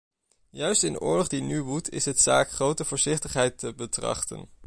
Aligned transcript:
Juist 0.49 0.83
in 0.83 0.93
de 0.93 0.99
oorlog 0.99 1.27
die 1.27 1.41
nu 1.41 1.61
woedt 1.63 1.91
is 1.91 2.05
het 2.05 2.19
zaak 2.21 2.51
grote 2.51 2.85
voorzichtigheid 2.85 3.57
te 3.57 3.73
betrachten. 3.73 4.49